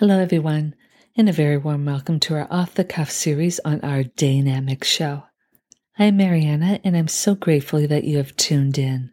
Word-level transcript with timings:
Hello, 0.00 0.18
everyone, 0.18 0.74
and 1.14 1.28
a 1.28 1.32
very 1.32 1.58
warm 1.58 1.84
welcome 1.84 2.18
to 2.20 2.34
our 2.34 2.48
off 2.50 2.72
the 2.72 2.84
cuff 2.84 3.10
series 3.10 3.60
on 3.66 3.82
our 3.82 4.02
Dynamic 4.02 4.82
Show. 4.82 5.24
I'm 5.98 6.16
Mariana, 6.16 6.80
and 6.82 6.96
I'm 6.96 7.06
so 7.06 7.34
grateful 7.34 7.86
that 7.86 8.04
you 8.04 8.16
have 8.16 8.34
tuned 8.36 8.78
in. 8.78 9.12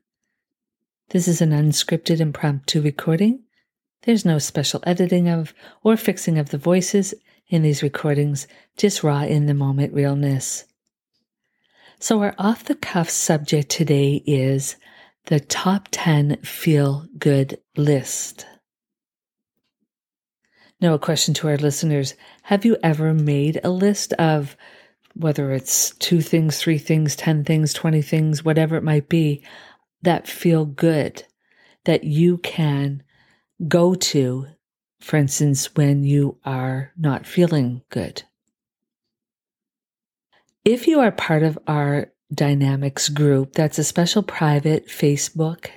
This 1.10 1.28
is 1.28 1.42
an 1.42 1.50
unscripted 1.50 2.22
impromptu 2.22 2.82
recording. 2.82 3.44
There's 4.04 4.24
no 4.24 4.40
special 4.40 4.82
editing 4.88 5.28
of 5.28 5.54
or 5.84 5.98
fixing 5.98 6.38
of 6.38 6.52
the 6.52 6.58
voices 6.58 7.14
in 7.50 7.64
these 7.64 7.84
recordings, 7.84 8.48
just 8.78 9.04
raw 9.04 9.24
in 9.24 9.46
the 9.46 9.54
moment 9.54 9.94
realness. 9.94 10.64
So, 12.00 12.24
our 12.24 12.34
off 12.38 12.64
the 12.64 12.76
cuff 12.76 13.10
subject 13.10 13.68
today 13.68 14.24
is 14.26 14.78
the 15.26 15.42
top 15.42 15.90
10 15.92 16.44
feel 16.44 17.10
good 17.20 17.60
list. 17.76 18.46
Now, 20.80 20.94
a 20.94 21.00
question 21.00 21.34
to 21.36 21.48
our 21.48 21.58
listeners 21.58 22.14
Have 22.44 22.64
you 22.64 22.78
ever 22.84 23.14
made 23.14 23.60
a 23.64 23.70
list 23.70 24.14
of 24.14 24.56
whether 25.16 25.52
it's 25.52 25.92
two 25.96 26.22
things, 26.22 26.60
three 26.60 26.78
things, 26.78 27.16
10 27.16 27.44
things, 27.44 27.74
20 27.74 28.04
things, 28.04 28.46
whatever 28.46 28.76
it 28.76 28.84
might 28.84 29.10
be, 29.10 29.44
that 30.04 30.28
feel 30.28 30.66
good, 30.66 31.24
that 31.86 32.04
you 32.04 32.38
can 32.38 33.02
go 33.68 33.96
to, 33.96 34.46
for 35.00 35.18
instance, 35.18 35.76
when 35.76 36.04
you 36.04 36.38
are 36.46 36.92
not 36.96 37.26
feeling 37.26 37.82
good? 37.90 38.22
If 40.64 40.86
you 40.86 41.00
are 41.00 41.12
part 41.12 41.42
of 41.44 41.58
our 41.66 42.12
Dynamics 42.32 43.10
group, 43.10 43.54
that's 43.54 43.80
a 43.80 43.84
special 43.84 44.22
private 44.22 44.88
Facebook 44.88 45.70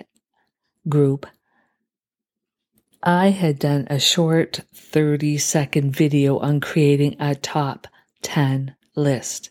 group 0.88 1.26
I 3.02 3.30
had 3.30 3.58
done 3.58 3.86
a 3.88 3.98
short 3.98 4.60
30 4.74 5.38
second 5.38 5.96
video 5.96 6.38
on 6.38 6.60
creating 6.60 7.16
a 7.18 7.34
top 7.34 7.86
10 8.22 8.76
list. 8.94 9.50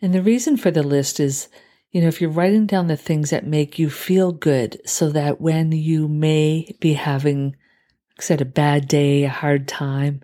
And 0.00 0.14
the 0.14 0.22
reason 0.22 0.56
for 0.56 0.70
the 0.70 0.82
list 0.82 1.20
is, 1.20 1.48
you 1.90 2.00
know, 2.00 2.08
if 2.08 2.20
you're 2.20 2.30
writing 2.30 2.66
down 2.66 2.86
the 2.86 2.96
things 2.96 3.30
that 3.30 3.46
make 3.46 3.78
you 3.78 3.90
feel 3.90 4.32
good 4.32 4.80
so 4.86 5.10
that 5.10 5.40
when 5.40 5.72
you 5.72 6.08
may 6.08 6.74
be 6.80 6.94
having, 6.94 7.48
like 7.48 8.20
I 8.20 8.22
said, 8.22 8.40
a 8.40 8.46
bad 8.46 8.88
day, 8.88 9.24
a 9.24 9.28
hard 9.28 9.68
time, 9.68 10.22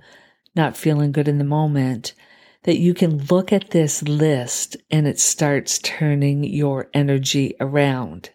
not 0.54 0.76
feeling 0.76 1.12
good 1.12 1.28
in 1.28 1.38
the 1.38 1.44
moment, 1.44 2.14
that 2.62 2.78
you 2.78 2.94
can 2.94 3.18
look 3.26 3.52
at 3.52 3.70
this 3.70 4.02
list 4.02 4.76
and 4.90 5.06
it 5.06 5.18
starts 5.18 5.78
turning 5.80 6.44
your 6.44 6.88
energy 6.94 7.54
around. 7.60 8.30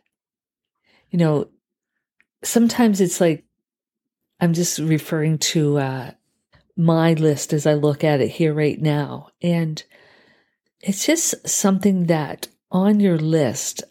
You 1.09 1.17
know, 1.17 1.49
sometimes 2.43 3.01
it's 3.01 3.21
like 3.21 3.46
I'm 4.39 4.53
just 4.53 4.79
referring 4.79 5.39
to 5.39 5.77
uh, 5.77 6.11
my 6.75 7.13
list 7.13 7.53
as 7.53 7.65
I 7.65 7.73
look 7.73 8.03
at 8.03 8.21
it 8.21 8.29
here 8.29 8.53
right 8.53 8.79
now. 8.79 9.29
And 9.41 9.83
it's 10.81 11.05
just 11.05 11.47
something 11.47 12.05
that 12.05 12.47
on 12.71 12.99
your 12.99 13.17
list, 13.17 13.83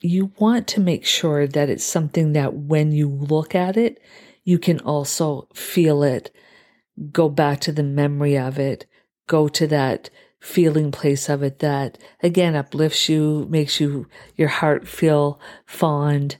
you 0.00 0.32
want 0.38 0.66
to 0.68 0.80
make 0.80 1.06
sure 1.06 1.46
that 1.46 1.68
it's 1.68 1.84
something 1.84 2.32
that 2.32 2.54
when 2.54 2.90
you 2.90 3.08
look 3.08 3.54
at 3.54 3.76
it, 3.76 4.02
you 4.44 4.58
can 4.58 4.80
also 4.80 5.46
feel 5.54 6.02
it, 6.02 6.34
go 7.12 7.28
back 7.28 7.60
to 7.60 7.72
the 7.72 7.84
memory 7.84 8.36
of 8.36 8.58
it, 8.58 8.86
go 9.28 9.46
to 9.46 9.66
that 9.68 10.10
feeling 10.40 10.90
place 10.90 11.28
of 11.28 11.44
it 11.44 11.60
that 11.60 11.96
again 12.20 12.56
uplifts 12.56 13.08
you, 13.08 13.46
makes 13.48 13.78
you, 13.78 14.08
your 14.34 14.48
heart 14.48 14.88
feel 14.88 15.38
fond, 15.66 16.36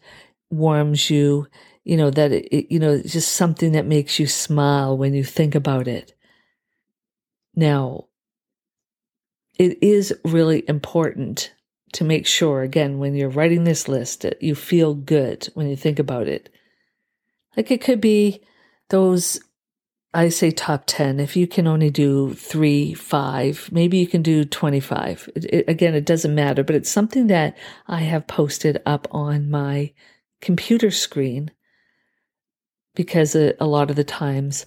warms 0.51 1.09
you, 1.09 1.47
you 1.85 1.97
know, 1.97 2.11
that 2.11 2.33
it, 2.33 2.73
you 2.73 2.79
know, 2.79 3.01
just 3.03 3.33
something 3.33 3.73
that 3.73 3.87
makes 3.87 4.19
you 4.19 4.27
smile 4.27 4.97
when 4.97 5.15
you 5.15 5.25
think 5.25 5.55
about 5.55 5.89
it. 5.89 6.15
Now, 7.55 8.07
it 9.59 9.83
is 9.83 10.15
really 10.25 10.65
important 10.69 11.53
to 11.95 12.05
make 12.05 12.27
sure, 12.27 12.63
again, 12.63 12.99
when 12.99 13.15
you're 13.15 13.29
writing 13.29 13.65
this 13.65 13.89
list, 13.89 14.23
that 14.23 14.43
you 14.43 14.55
feel 14.55 14.95
good 14.95 15.49
when 15.55 15.69
you 15.69 15.77
think 15.77 15.99
about 15.99 16.27
it. 16.27 16.49
Like 17.57 17.71
it 17.71 17.83
could 17.83 18.01
be 18.01 18.41
those, 18.89 19.41
I 20.15 20.31
say 20.31 20.51
top 20.53 20.85
10. 20.87 21.21
If 21.21 21.37
you 21.37 21.47
can 21.47 21.67
only 21.67 21.91
do 21.91 22.33
three, 22.33 22.95
five, 22.95 23.69
maybe 23.71 23.99
you 23.99 24.07
can 24.07 24.23
do 24.23 24.45
25. 24.45 25.29
It, 25.35 25.45
it, 25.45 25.65
again, 25.69 25.95
it 25.95 26.07
doesn't 26.07 26.35
matter, 26.35 26.65
but 26.65 26.77
it's 26.77 26.91
something 26.91 27.27
that 27.27 27.59
I 27.87 28.01
have 28.01 28.27
posted 28.27 28.81
up 28.87 29.07
on 29.11 29.51
my 29.51 29.93
computer 30.41 30.91
screen 30.91 31.51
because 32.95 33.35
a, 33.35 33.55
lot 33.61 33.91
of 33.91 33.97
the 33.97 34.05
times 34.05 34.67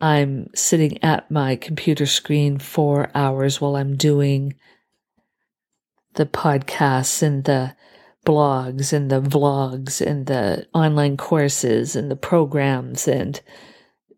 I'm 0.00 0.48
sitting 0.54 1.02
at 1.02 1.30
my 1.30 1.56
computer 1.56 2.06
screen 2.06 2.58
for 2.58 3.10
hours 3.14 3.60
while 3.60 3.76
I'm 3.76 3.96
doing 3.96 4.54
the 6.14 6.26
podcasts 6.26 7.22
and 7.22 7.44
the 7.44 7.74
blogs 8.24 8.92
and 8.92 9.10
the 9.10 9.20
vlogs 9.20 10.04
and 10.04 10.26
the 10.26 10.66
online 10.74 11.16
courses 11.16 11.96
and 11.96 12.10
the 12.10 12.16
programs 12.16 13.08
and 13.08 13.40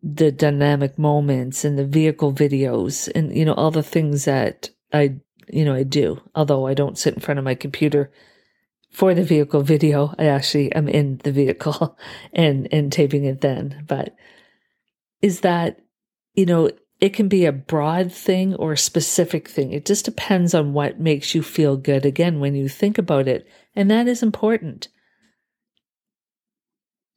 the 0.03 0.33
dynamic 0.33 0.99
moments 0.99 1.65
and 1.65 1.79
the 1.79 1.85
vehicle 1.85 2.33
videos 2.33 3.11
and 3.15 3.37
you 3.37 3.45
know 3.45 3.53
all 3.53 3.71
the 3.71 3.83
things 3.83 4.25
that 4.25 4.71
I 4.93 5.17
you 5.49 5.65
know 5.65 5.75
I 5.75 5.83
do. 5.83 6.21
Although 6.35 6.67
I 6.67 6.75
don't 6.75 6.99
sit 6.99 7.15
in 7.15 7.21
front 7.21 7.39
of 7.39 7.45
my 7.45 7.55
computer 7.55 8.11
for 8.91 9.15
the 9.15 9.23
vehicle 9.23 9.63
video. 9.63 10.15
I 10.19 10.27
actually 10.27 10.73
am 10.73 10.89
in 10.89 11.21
the 11.25 11.33
vehicle 11.33 11.99
and 12.33 12.69
and 12.73 12.93
taping 12.93 13.25
it 13.25 13.41
then. 13.41 13.85
But 13.87 14.15
is 15.23 15.41
that 15.41 15.81
you 16.35 16.47
know 16.47 16.71
it 17.01 17.15
can 17.15 17.29
be 17.29 17.47
a 17.47 17.53
broad 17.53 18.13
thing 18.13 18.55
or 18.57 18.73
a 18.73 18.79
specific 18.79 19.49
thing. 19.49 19.73
It 19.73 19.87
just 19.87 20.05
depends 20.05 20.55
on 20.55 20.75
what 20.75 21.01
makes 21.01 21.35
you 21.35 21.43
feel 21.43 21.77
good 21.77 22.05
again 22.05 22.41
when 22.41 22.55
you 22.55 22.69
think 22.69 22.99
about 22.99 23.27
it, 23.27 23.47
and 23.75 23.91
that 23.91 24.07
is 24.07 24.23
important. 24.23 24.89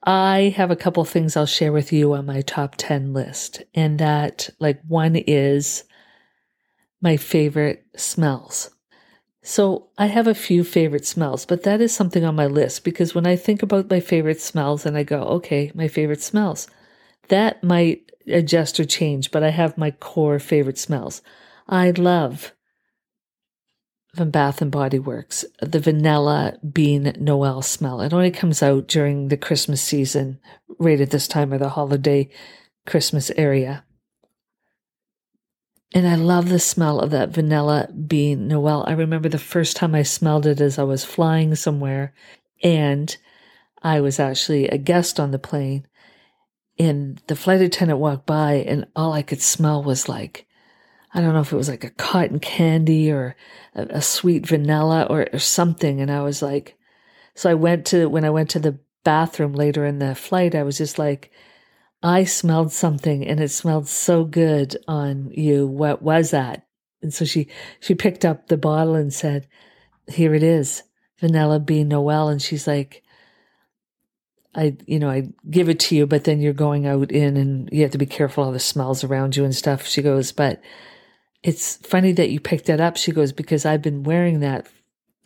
I 0.06 0.54
have 0.58 0.70
a 0.70 0.76
couple 0.76 1.04
things 1.06 1.38
I'll 1.38 1.46
share 1.46 1.72
with 1.72 1.94
you 1.94 2.14
on 2.14 2.26
my 2.26 2.42
top 2.42 2.76
10 2.78 3.14
list, 3.14 3.64
and 3.74 4.00
that 4.00 4.50
like 4.60 4.82
one 4.88 5.16
is 5.16 5.84
my 7.02 7.18
favorite 7.18 7.86
smells. 7.96 8.73
So 9.46 9.90
I 9.98 10.06
have 10.06 10.26
a 10.26 10.34
few 10.34 10.64
favorite 10.64 11.06
smells, 11.06 11.46
but 11.46 11.64
that 11.64 11.82
is 11.82 11.94
something 11.94 12.24
on 12.24 12.34
my 12.34 12.46
list 12.46 12.86
because 12.86 13.14
when 13.14 13.28
I 13.28 13.36
think 13.36 13.62
about 13.62 13.90
my 13.90 14.00
favorite 14.00 14.40
smells 14.40 14.86
and 14.86 14.98
I 14.98 15.04
go, 15.04 15.22
okay, 15.22 15.70
my 15.76 15.90
favorite 15.90 16.22
smells, 16.22 16.68
that 17.28 17.62
might 17.62 18.10
adjust 18.26 18.80
or 18.80 18.86
change, 18.86 19.32
but 19.32 19.44
I 19.44 19.50
have 19.50 19.78
my 19.78 19.92
core 19.92 20.40
favorite 20.40 20.78
smells. 20.78 21.22
I 21.68 21.92
love 21.92 22.54
from 24.16 24.30
Bath 24.30 24.62
and 24.62 24.72
Body 24.72 25.00
Works, 25.00 25.44
the 25.62 25.80
vanilla 25.80 26.58
bean 26.72 27.14
Noel 27.20 27.62
smell. 27.62 28.00
It 28.00 28.14
only 28.14 28.32
comes 28.32 28.64
out 28.64 28.88
during 28.88 29.28
the 29.28 29.38
Christmas 29.38 29.82
season, 29.82 30.40
right 30.80 31.02
at 31.02 31.12
this 31.12 31.28
time 31.28 31.52
of 31.52 31.60
the 31.60 31.70
holiday 31.70 32.30
Christmas 32.86 33.30
area. 33.32 33.84
And 35.94 36.08
I 36.08 36.16
love 36.16 36.50
the 36.50 36.60
smell 36.60 37.00
of 37.00 37.12
that 37.12 37.30
vanilla 37.30 37.88
bean 37.92 38.48
Noel. 38.48 38.84
I 38.88 38.94
remember 38.94 39.30
the 39.30 39.38
first 39.38 39.76
time 39.76 39.94
I 39.94 40.02
smelled 40.02 40.48
it 40.48 40.60
as 40.60 40.80
I 40.80 40.84
was 40.84 41.06
flying 41.06 41.54
somewhere 41.54 42.14
and 42.64 43.16
I 43.84 44.02
was 44.02 44.20
actually 44.20 44.68
a 44.68 44.78
guest 44.78 45.20
on 45.20 45.30
the 45.32 45.40
plane 45.40 45.86
and 46.80 47.22
the 47.28 47.36
flight 47.36 47.62
attendant 47.62 48.00
walked 48.00 48.26
by 48.26 48.54
and 48.54 48.88
all 48.96 49.14
I 49.14 49.22
could 49.22 49.42
smell 49.42 49.84
was 49.84 50.10
like, 50.10 50.48
I 51.14 51.22
don't 51.22 51.34
know 51.34 51.42
if 51.42 51.54
it 51.54 51.58
was 51.58 51.70
like 51.70 51.84
a 51.84 51.92
cotton 51.92 52.40
candy 52.40 53.12
or 53.12 53.36
a, 53.76 53.84
a 53.98 54.02
sweet 54.02 54.48
vanilla 54.48 55.06
or, 55.08 55.28
or 55.32 55.38
something. 55.38 56.02
And 56.02 56.10
I 56.10 56.24
was 56.24 56.42
like, 56.42 56.76
so 57.36 57.52
I 57.52 57.54
went 57.54 57.86
to, 57.88 58.08
when 58.08 58.26
I 58.26 58.32
went 58.32 58.50
to 58.52 58.60
the 58.60 58.80
bathroom 59.04 59.54
later 59.54 59.86
in 59.86 60.00
the 60.00 60.16
flight, 60.16 60.56
I 60.56 60.64
was 60.64 60.78
just 60.78 60.98
like, 60.98 61.32
I 62.04 62.26
smelled 62.26 62.74
something 62.74 63.26
and 63.26 63.40
it 63.40 63.50
smelled 63.50 63.88
so 63.88 64.26
good 64.26 64.76
on 64.88 65.32
you. 65.32 65.66
What 65.66 66.02
was 66.02 66.32
that? 66.32 66.68
And 67.02 67.14
so 67.14 67.24
she, 67.24 67.48
she 67.80 67.96
picked 67.96 68.26
up 68.26 68.48
the 68.48 68.58
bottle 68.58 68.96
and 68.96 69.14
said, 69.14 69.48
here 70.08 70.36
it 70.36 70.44
is, 70.44 70.84
vanilla 71.20 71.60
bean 71.62 71.88
Noel. 71.88 72.28
And 72.28 72.42
she's 72.42 72.68
like, 72.68 73.04
I, 74.54 74.76
you 74.86 75.00
know, 75.00 75.10
I 75.10 75.30
give 75.50 75.70
it 75.70 75.80
to 75.82 75.96
you, 75.96 76.06
but 76.06 76.26
then 76.26 76.42
you're 76.42 76.54
going 76.54 76.86
out 76.86 77.12
in 77.12 77.38
and 77.38 77.70
you 77.72 77.82
have 77.84 77.92
to 77.92 77.98
be 77.98 78.06
careful 78.06 78.48
of 78.48 78.54
the 78.54 78.60
smells 78.60 79.04
around 79.04 79.36
you 79.36 79.46
and 79.46 79.56
stuff. 79.56 79.88
She 79.88 80.02
goes, 80.02 80.32
but 80.32 80.62
it's 81.42 81.78
funny 81.78 82.12
that 82.12 82.30
you 82.30 82.40
picked 82.40 82.66
that 82.66 82.82
up. 82.82 82.98
She 82.98 83.12
goes, 83.12 83.32
because 83.32 83.66
I've 83.66 83.82
been 83.82 84.04
wearing 84.04 84.42
that 84.42 84.68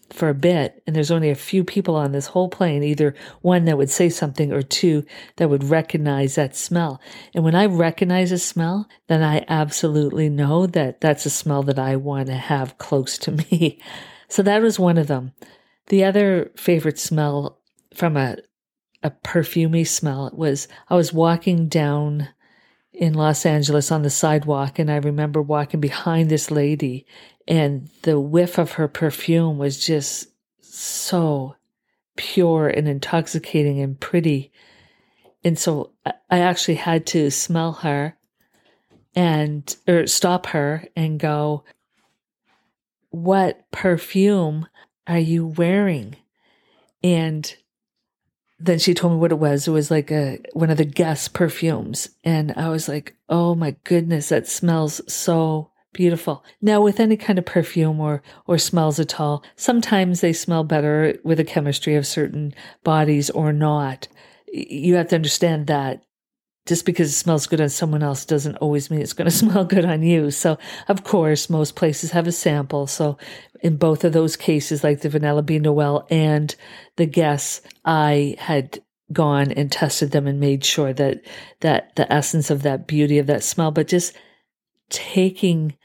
for 0.10 0.30
a 0.30 0.34
bit 0.34 0.82
and 0.86 0.96
there's 0.96 1.12
only 1.12 1.30
a 1.30 1.36
few 1.36 1.64
people 1.64 1.96
on 1.96 2.12
this 2.12 2.28
whole 2.28 2.50
plane 2.50 2.84
either 2.84 3.14
one 3.42 3.66
that 3.66 3.78
would 3.78 3.90
say 3.90 4.10
something 4.10 4.52
or 4.52 4.62
two 4.62 5.04
that 5.36 5.50
would 5.50 5.64
recognize 5.64 6.36
that 6.36 6.56
smell 6.56 7.02
and 7.34 7.44
when 7.44 7.56
i 7.56 7.66
recognize 7.66 8.32
a 8.32 8.38
smell 8.38 8.88
then 9.08 9.22
i 9.22 9.44
absolutely 9.48 10.30
know 10.30 10.66
that 10.66 11.02
that's 11.02 11.26
a 11.26 11.30
smell 11.30 11.62
that 11.64 11.80
i 11.80 11.96
want 11.96 12.28
to 12.28 12.36
have 12.36 12.78
close 12.78 13.18
to 13.18 13.32
me 13.52 13.80
so 14.28 14.42
that 14.42 14.62
was 14.62 14.80
one 14.80 14.98
of 14.98 15.08
them 15.08 15.34
the 15.88 16.04
other 16.04 16.52
favorite 16.56 17.00
smell 17.00 17.60
from 17.94 18.16
a 18.16 18.38
a 19.04 19.12
perfumey 19.12 19.86
smell 19.86 20.32
was 20.34 20.68
i 20.90 20.96
was 20.96 21.14
walking 21.14 21.68
down 21.68 22.28
in 22.98 23.14
Los 23.14 23.46
Angeles 23.46 23.92
on 23.92 24.02
the 24.02 24.10
sidewalk. 24.10 24.80
And 24.80 24.92
I 24.92 24.98
remember 24.98 25.42
walking 25.42 25.80
behind 25.80 26.30
this 26.30 26.50
lady, 26.50 27.06
and 27.48 27.90
the 28.04 28.20
whiff 28.20 28.58
of 28.58 28.74
her 28.74 28.88
perfume 28.88 29.58
was 29.58 29.84
just 29.84 30.28
so 30.62 31.56
pure 32.16 32.68
and 32.68 32.88
intoxicating 32.88 33.80
and 33.80 34.00
pretty. 34.00 34.52
And 35.44 35.58
so 35.58 35.92
I 36.06 36.40
actually 36.40 36.76
had 36.76 37.06
to 37.08 37.32
smell 37.32 37.74
her 37.74 38.18
and 39.16 39.76
or 39.88 40.08
stop 40.08 40.48
her 40.48 40.86
and 40.96 41.20
go, 41.20 41.64
What 43.10 43.72
perfume 43.72 44.68
are 45.06 45.20
you 45.20 45.48
wearing? 45.48 46.18
And 47.04 47.56
then 48.60 48.80
she 48.80 48.94
told 48.94 49.14
me 49.14 49.20
what 49.20 49.32
it 49.32 49.40
was. 49.40 49.68
It 49.68 49.72
was 49.72 49.92
like 49.92 50.12
a 50.12 50.40
one 50.54 50.70
of 50.70 50.78
the 50.78 50.86
Guess 50.86 51.28
perfumes. 51.28 52.10
And 52.24 52.54
I 52.58 52.70
was 52.70 52.88
like, 52.88 53.16
oh 53.30 53.56
my 53.56 53.76
goodness, 53.84 54.30
that 54.30 54.48
smells 54.48 55.02
so 55.12 55.72
beautiful. 55.98 56.46
Now 56.62 56.80
with 56.80 57.00
any 57.00 57.18
kind 57.18 57.40
of 57.40 57.46
perfume 57.46 58.00
or 58.00 58.22
or 58.46 58.58
smells 58.60 59.00
at 59.00 59.20
all, 59.20 59.44
sometimes 59.56 60.22
they 60.22 60.32
smell 60.32 60.64
better 60.64 61.18
with 61.24 61.40
the 61.40 61.44
chemistry 61.44 61.96
of 61.96 62.08
certain 62.08 62.54
bodies 62.84 63.30
or 63.32 63.52
not. 63.52 64.08
You 64.54 64.96
have 64.96 65.10
to 65.10 65.16
understand 65.16 65.68
that 65.68 66.04
just 66.68 66.86
because 66.86 67.10
it 67.10 67.16
smells 67.16 67.48
good 67.48 67.62
on 67.62 67.70
someone 67.70 68.04
else 68.04 68.26
doesn't 68.26 68.58
always 68.58 68.92
mean 68.92 69.02
it's 69.02 69.14
going 69.14 69.26
to 69.30 69.36
smell 69.36 69.66
good 69.66 69.86
on 69.86 70.04
you. 70.04 70.30
So, 70.30 70.60
of 70.88 71.04
course, 71.04 71.50
most 71.50 71.76
places 71.76 72.12
have 72.12 72.28
a 72.28 72.32
sample. 72.32 72.86
So, 72.86 73.18
in 73.62 73.78
both 73.78 74.04
of 74.04 74.14
those 74.14 74.38
cases, 74.38 74.84
like 74.84 75.02
the 75.02 75.10
Vanilla 75.10 75.42
Bean 75.42 75.64
Noel 75.64 76.06
and 76.12 76.56
the 76.98 77.08
Guess, 77.08 77.62
I 77.84 78.36
had 78.38 78.84
gone 79.12 79.52
and 79.52 79.72
tested 79.72 80.12
them 80.12 80.28
and 80.28 80.40
made 80.40 80.64
sure 80.64 80.94
that 80.94 81.22
that 81.62 81.96
the 81.96 82.12
essence 82.14 82.52
of 82.52 82.62
that 82.62 82.86
beauty 82.86 83.18
of 83.18 83.26
that 83.28 83.44
smell, 83.44 83.72
but 83.72 83.88
just 83.88 84.14
taking 84.90 85.76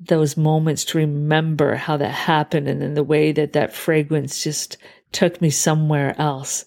those 0.00 0.36
moments 0.36 0.84
to 0.86 0.98
remember 0.98 1.74
how 1.74 1.96
that 1.96 2.12
happened 2.12 2.68
and 2.68 2.80
then 2.80 2.94
the 2.94 3.02
way 3.02 3.32
that 3.32 3.52
that 3.52 3.72
fragrance 3.72 4.42
just 4.42 4.76
took 5.12 5.40
me 5.40 5.50
somewhere 5.50 6.14
else 6.20 6.64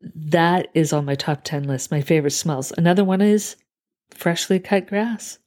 that 0.00 0.68
is 0.74 0.92
on 0.92 1.04
my 1.04 1.14
top 1.14 1.42
10 1.44 1.64
list, 1.64 1.90
my 1.90 2.00
favorite 2.00 2.30
smells. 2.30 2.72
Another 2.76 3.04
one 3.04 3.20
is 3.20 3.56
freshly 4.10 4.58
cut 4.58 4.86
grass. 4.86 5.38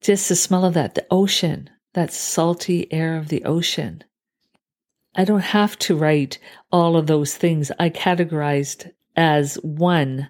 Just 0.00 0.28
the 0.28 0.36
smell 0.36 0.64
of 0.64 0.74
that, 0.74 0.94
the 0.94 1.06
ocean, 1.10 1.70
that 1.94 2.12
salty 2.12 2.90
air 2.92 3.16
of 3.16 3.28
the 3.28 3.44
ocean. 3.44 4.04
I 5.14 5.24
don't 5.24 5.40
have 5.40 5.78
to 5.80 5.96
write 5.96 6.38
all 6.70 6.96
of 6.96 7.06
those 7.06 7.36
things. 7.36 7.72
I 7.78 7.90
categorized 7.90 8.90
as 9.16 9.56
one 9.56 10.28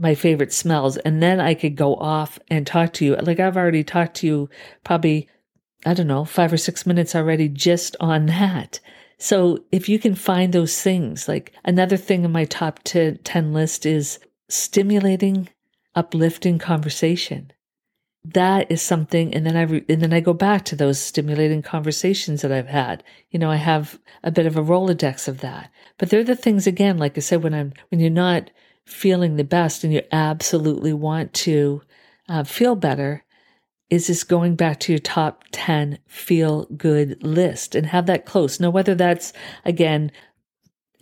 my 0.00 0.14
favorite 0.14 0.52
smells, 0.52 0.96
and 0.96 1.22
then 1.22 1.40
I 1.40 1.54
could 1.54 1.76
go 1.76 1.94
off 1.96 2.38
and 2.48 2.66
talk 2.66 2.94
to 2.94 3.04
you. 3.04 3.16
Like 3.16 3.38
I've 3.38 3.56
already 3.56 3.84
talked 3.84 4.16
to 4.16 4.26
you 4.26 4.50
probably, 4.82 5.28
I 5.84 5.92
don't 5.94 6.06
know, 6.06 6.24
five 6.24 6.52
or 6.52 6.56
six 6.56 6.86
minutes 6.86 7.14
already 7.14 7.48
just 7.48 7.96
on 8.00 8.26
that. 8.26 8.80
So 9.18 9.64
if 9.70 9.86
you 9.88 9.98
can 9.98 10.14
find 10.14 10.52
those 10.52 10.80
things, 10.80 11.28
like 11.28 11.52
another 11.64 11.98
thing 11.98 12.24
in 12.24 12.32
my 12.32 12.46
top 12.46 12.80
10 12.82 13.20
list 13.52 13.84
is 13.84 14.18
stimulating, 14.48 15.50
uplifting 15.94 16.58
conversation. 16.58 17.52
That 18.24 18.70
is 18.70 18.80
something. 18.80 19.34
And 19.34 19.44
then 19.44 19.56
I, 19.56 19.62
re, 19.62 19.84
and 19.90 20.00
then 20.00 20.14
I 20.14 20.20
go 20.20 20.32
back 20.32 20.64
to 20.66 20.76
those 20.76 20.98
stimulating 20.98 21.60
conversations 21.60 22.40
that 22.40 22.52
I've 22.52 22.68
had. 22.68 23.04
You 23.30 23.38
know, 23.38 23.50
I 23.50 23.56
have 23.56 23.98
a 24.22 24.30
bit 24.30 24.46
of 24.46 24.56
a 24.56 24.62
Rolodex 24.62 25.28
of 25.28 25.40
that, 25.40 25.70
but 25.98 26.08
they're 26.08 26.24
the 26.24 26.34
things 26.34 26.66
again, 26.66 26.96
like 26.96 27.18
I 27.18 27.20
said, 27.20 27.42
when 27.42 27.54
I'm, 27.54 27.74
when 27.90 28.00
you're 28.00 28.10
not 28.10 28.50
feeling 28.90 29.36
the 29.36 29.44
best 29.44 29.84
and 29.84 29.92
you 29.92 30.02
absolutely 30.12 30.92
want 30.92 31.32
to 31.32 31.82
uh, 32.28 32.44
feel 32.44 32.74
better, 32.74 33.24
is 33.90 34.06
just 34.06 34.28
going 34.28 34.54
back 34.54 34.78
to 34.80 34.92
your 34.92 35.00
top 35.00 35.44
10 35.50 35.98
feel 36.06 36.64
good 36.76 37.20
list 37.22 37.74
and 37.74 37.86
have 37.86 38.06
that 38.06 38.24
close. 38.24 38.60
Now, 38.60 38.70
whether 38.70 38.94
that's 38.94 39.32
again, 39.64 40.12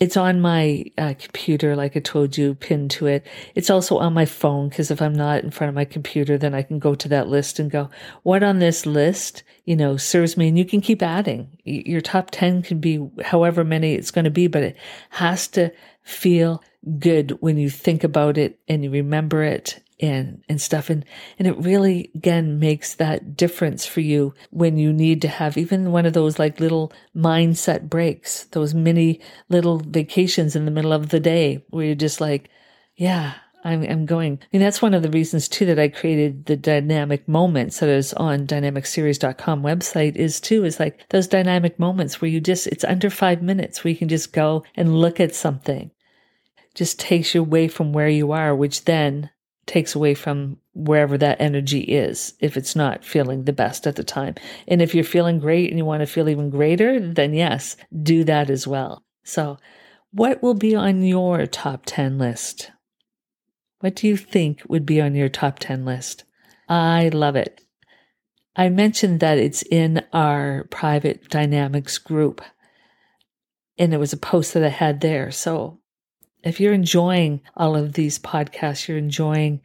it's 0.01 0.17
on 0.17 0.41
my 0.41 0.85
uh, 0.97 1.15
computer, 1.19 1.75
like 1.75 1.97
I 1.97 2.01
told 2.01 2.39
you, 2.39 2.55
pinned 2.55 2.93
to 2.93 3.07
it. 3.07 3.27
It's 3.57 3.69
also 3.69 3.99
on 3.99 4.15
my 4.15 4.27
phone 4.27 4.69
because 4.69 4.93
if 4.93 5.03
I'm 5.03 5.13
not 5.13 5.43
in 5.43 5.51
front 5.51 5.71
of 5.71 5.75
my 5.75 5.85
computer, 5.85 6.39
then 6.39 6.55
I 6.55 6.63
can 6.63 6.79
go 6.79 6.95
to 6.95 7.09
that 7.09 7.29
list 7.29 7.59
and 7.59 7.71
go, 7.71 7.91
what 8.23 8.45
on 8.45 8.61
this 8.61 8.87
list, 8.87 9.43
you 9.65 9.75
know, 9.75 9.97
serves 9.97 10.37
me? 10.37 10.49
And 10.49 10.57
you 10.57 10.65
can 10.65 10.81
keep 10.81 11.03
adding. 11.03 11.59
Your 11.65 12.01
top 12.01 12.31
10 12.31 12.63
can 12.63 12.79
be 12.79 13.09
however 13.25 13.65
many 13.65 13.95
it's 13.95 14.13
going 14.13 14.25
to 14.25 14.31
be, 14.31 14.47
but 14.47 14.63
it 14.63 14.77
has 15.11 15.49
to 15.49 15.73
feel 16.05 16.63
good 16.99 17.33
when 17.41 17.59
you 17.59 17.69
think 17.69 18.05
about 18.05 18.39
it 18.39 18.59
and 18.69 18.85
you 18.85 18.91
remember 18.91 19.43
it 19.43 19.83
and 20.01 20.43
and 20.49 20.61
stuff 20.61 20.91
and 20.91 21.05
and 21.39 21.49
it 21.49 21.59
really 21.59 22.11
again 22.15 22.59
makes 22.59 22.95
that 22.95 23.37
difference 23.37 23.85
for 23.85 24.01
you 24.01 24.33
when 24.51 24.79
you 24.79 24.93
need 24.93 25.21
to 25.21 25.29
have 25.29 25.59
even 25.59 25.91
one 25.91 26.07
of 26.07 26.13
those 26.13 26.39
like 26.39 26.61
little 26.61 26.93
mindset 27.17 27.89
breaks 27.89 28.45
those 28.53 28.75
mini 28.75 29.21
little 29.49 29.79
vacations 29.79 30.55
in 30.55 30.65
the 30.65 30.71
middle 30.71 30.93
of 30.93 31.09
the 31.09 31.21
day 31.21 31.65
where 31.71 31.87
you're 31.87 31.95
just 31.97 32.21
like 32.21 32.49
yeah 32.95 33.35
I'm, 33.65 33.83
I'm 33.83 34.07
going. 34.07 34.39
I 34.41 34.47
mean, 34.53 34.63
that's 34.63 34.81
one 34.81 34.95
of 34.95 35.03
the 35.03 35.11
reasons 35.11 35.49
too 35.49 35.67
that 35.67 35.79
I 35.79 35.89
created 35.89 36.47
the 36.47 36.57
dynamic 36.57 37.27
moments 37.27 37.81
that 37.81 37.89
is 37.89 38.15
on 38.15 38.47
dynamicsseries.com 38.47 39.63
website 39.63 40.17
is 40.17 40.41
too, 40.41 40.65
is 40.65 40.79
like 40.79 41.09
those 41.11 41.27
dynamic 41.27 41.79
moments 41.79 42.21
where 42.21 42.31
you 42.31 42.41
just, 42.41 42.67
it's 42.69 42.85
under 42.85 43.11
five 43.11 43.43
minutes 43.43 43.83
where 43.83 43.91
you 43.91 43.97
can 43.97 44.09
just 44.09 44.33
go 44.33 44.65
and 44.77 44.97
look 44.97 45.19
at 45.19 45.35
something. 45.35 45.91
Just 46.79 47.01
takes 47.01 47.35
you 47.35 47.41
away 47.41 47.67
from 47.67 47.93
where 47.93 48.09
you 48.09 48.31
are, 48.31 48.55
which 48.55 48.85
then 48.85 49.31
takes 49.67 49.97
away 49.97 50.15
from 50.15 50.59
wherever 50.75 51.19
that 51.19 51.41
energy 51.41 51.81
is 51.81 52.35
if 52.39 52.57
it's 52.57 52.77
not 52.77 53.05
feeling 53.05 53.43
the 53.43 53.53
best 53.53 53.85
at 53.85 53.97
the 53.97 54.05
time. 54.05 54.37
And 54.69 54.81
if 54.81 54.95
you're 54.95 55.03
feeling 55.03 55.41
great 55.41 55.71
and 55.71 55.77
you 55.77 55.85
want 55.85 56.03
to 56.03 56.07
feel 56.07 56.29
even 56.29 56.51
greater, 56.51 57.01
then 57.01 57.35
yes, 57.35 57.77
do 58.01 58.23
that 58.23 58.49
as 58.49 58.65
well. 58.65 59.03
So, 59.25 59.59
what 60.13 60.41
will 60.41 60.55
be 60.55 60.77
on 60.77 61.03
your 61.03 61.47
top 61.47 61.83
10 61.85 62.17
list? 62.17 62.71
What 63.81 63.97
do 63.97 64.07
you 64.07 64.17
think 64.17 64.63
would 64.69 64.87
be 64.87 65.01
on 65.01 65.17
your 65.17 65.29
top 65.29 65.59
10 65.59 65.85
list? 65.85 66.23
I 66.69 67.09
love 67.09 67.35
it. 67.35 67.61
I 68.55 68.69
mentioned 68.69 69.19
that 69.19 69.39
it's 69.39 69.63
in 69.63 70.05
our 70.13 70.69
private 70.71 71.29
dynamics 71.29 71.99
group, 71.99 72.41
and 73.77 73.93
it 73.93 73.99
was 73.99 74.13
a 74.13 74.17
post 74.17 74.55
that 74.55 74.63
I 74.63 74.69
had 74.69 75.01
there. 75.01 75.33
So 75.33 75.78
if 76.43 76.61
you're 76.61 76.73
enjoying 76.73 77.41
all 77.57 77.77
of 77.77 77.95
these 77.95 78.19
podcasts, 78.19 78.89
you're 78.89 78.99
enjoying 78.99 79.61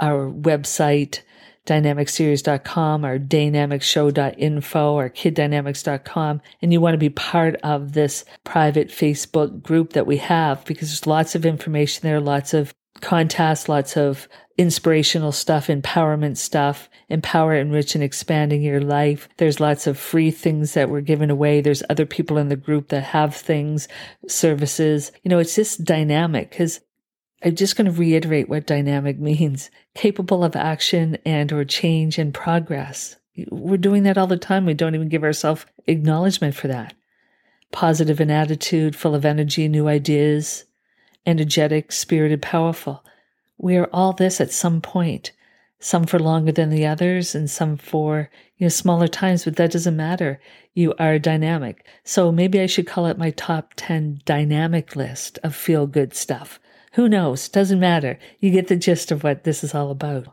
our 0.00 0.30
website, 0.30 1.20
dynamicsseries.com, 1.66 3.04
our 3.04 3.18
daynamicsshow.info, 3.18 4.94
or 4.94 5.10
kiddynamics.com, 5.10 6.40
and 6.62 6.72
you 6.72 6.80
want 6.80 6.94
to 6.94 6.98
be 6.98 7.10
part 7.10 7.56
of 7.56 7.92
this 7.92 8.24
private 8.44 8.88
Facebook 8.88 9.62
group 9.62 9.92
that 9.92 10.06
we 10.06 10.16
have 10.16 10.64
because 10.64 10.88
there's 10.88 11.06
lots 11.06 11.34
of 11.34 11.44
information 11.44 12.02
there, 12.02 12.20
lots 12.20 12.54
of 12.54 12.74
contests, 13.00 13.68
lots 13.68 13.96
of 13.96 14.28
inspirational 14.58 15.30
stuff, 15.32 15.68
empowerment 15.68 16.36
stuff, 16.36 16.90
empower, 17.08 17.54
enrich, 17.54 17.94
and 17.94 18.02
expanding 18.02 18.60
your 18.60 18.80
life. 18.80 19.28
There's 19.36 19.60
lots 19.60 19.86
of 19.86 19.96
free 19.96 20.32
things 20.32 20.74
that 20.74 20.90
were 20.90 21.00
given 21.00 21.30
away. 21.30 21.60
There's 21.60 21.84
other 21.88 22.04
people 22.04 22.36
in 22.38 22.48
the 22.48 22.56
group 22.56 22.88
that 22.88 23.04
have 23.04 23.34
things, 23.34 23.88
services. 24.26 25.12
You 25.22 25.30
know, 25.30 25.38
it's 25.38 25.54
just 25.54 25.84
dynamic 25.84 26.50
because 26.50 26.80
I'm 27.42 27.54
just 27.54 27.76
going 27.76 27.86
to 27.86 27.98
reiterate 27.98 28.48
what 28.48 28.66
dynamic 28.66 29.18
means. 29.20 29.70
Capable 29.94 30.44
of 30.44 30.56
action 30.56 31.18
and 31.24 31.52
or 31.52 31.64
change 31.64 32.18
and 32.18 32.34
progress. 32.34 33.16
We're 33.50 33.76
doing 33.76 34.02
that 34.02 34.18
all 34.18 34.26
the 34.26 34.36
time. 34.36 34.66
We 34.66 34.74
don't 34.74 34.96
even 34.96 35.08
give 35.08 35.22
ourselves 35.22 35.64
acknowledgement 35.86 36.56
for 36.56 36.66
that. 36.68 36.94
Positive 37.70 38.20
in 38.20 38.30
attitude, 38.30 38.96
full 38.96 39.14
of 39.14 39.24
energy, 39.24 39.68
new 39.68 39.86
ideas, 39.86 40.64
energetic, 41.28 41.92
spirited, 41.92 42.40
powerful. 42.40 43.04
We 43.58 43.76
are 43.76 43.90
all 43.92 44.14
this 44.14 44.40
at 44.40 44.50
some 44.50 44.80
point, 44.80 45.32
some 45.78 46.06
for 46.06 46.18
longer 46.18 46.52
than 46.52 46.70
the 46.70 46.86
others 46.86 47.34
and 47.34 47.50
some 47.50 47.76
for, 47.76 48.30
you 48.56 48.64
know, 48.64 48.70
smaller 48.70 49.08
times, 49.08 49.44
but 49.44 49.56
that 49.56 49.72
doesn't 49.72 49.96
matter. 49.96 50.40
You 50.72 50.94
are 50.98 51.18
dynamic. 51.18 51.84
So 52.02 52.32
maybe 52.32 52.60
I 52.60 52.66
should 52.66 52.86
call 52.86 53.06
it 53.06 53.18
my 53.18 53.30
top 53.30 53.74
10 53.76 54.22
dynamic 54.24 54.96
list 54.96 55.38
of 55.42 55.54
feel 55.54 55.86
good 55.86 56.14
stuff. 56.14 56.58
Who 56.92 57.08
knows? 57.08 57.48
Doesn't 57.48 57.78
matter. 57.78 58.18
You 58.40 58.50
get 58.50 58.68
the 58.68 58.76
gist 58.76 59.10
of 59.10 59.22
what 59.22 59.44
this 59.44 59.62
is 59.62 59.74
all 59.74 59.90
about. 59.90 60.28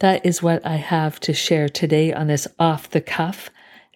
That 0.00 0.26
is 0.26 0.42
what 0.42 0.66
I 0.66 0.76
have 0.76 1.20
to 1.20 1.32
share 1.32 1.68
today 1.68 2.12
on 2.12 2.26
this 2.26 2.48
off 2.58 2.90
the 2.90 3.00
cuff 3.00 3.48